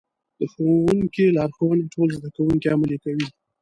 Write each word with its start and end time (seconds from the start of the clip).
د 0.39 0.41
ښوونکي 0.51 1.25
لارښوونې 1.37 1.85
ټول 1.93 2.07
زده 2.17 2.29
کوونکي 2.35 2.67
عملي 2.75 2.97
کوي. 3.03 3.27